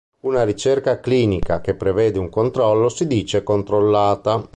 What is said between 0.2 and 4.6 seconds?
Una ricerca clinica che prevede un controllo si dice controllata.